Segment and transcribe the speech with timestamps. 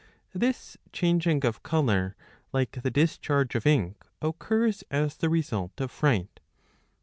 [0.01, 0.03] '^
[0.33, 2.15] This changing of colour,
[2.51, 6.39] like the discharge of ink, occurs as the result of fright.